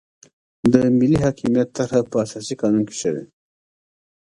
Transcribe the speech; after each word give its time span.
د 0.73 0.73
ملي 0.97 1.17
حاکمیت 1.25 1.69
طرحه 1.77 1.99
په 2.11 2.15
اساسي 2.25 2.55
قانون 2.61 2.83
کې 2.89 2.95
شوې. 3.01 3.23